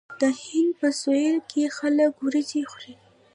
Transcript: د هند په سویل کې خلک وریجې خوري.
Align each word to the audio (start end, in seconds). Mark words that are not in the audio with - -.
د 0.19 0.23
هند 0.43 0.71
په 0.79 0.87
سویل 1.01 1.37
کې 1.51 1.63
خلک 1.77 2.11
وریجې 2.25 2.63
خوري. 2.71 2.93